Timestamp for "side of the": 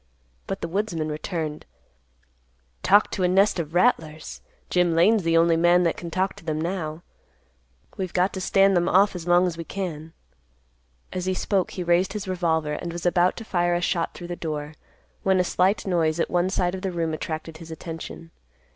16.49-16.91